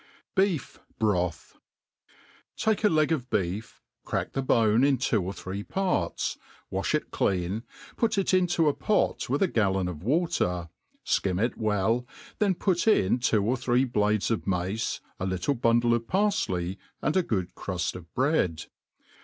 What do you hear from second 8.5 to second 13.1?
a pot with a gallon of water, (kina it well, then put